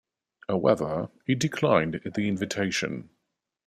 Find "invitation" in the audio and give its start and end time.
2.27-3.11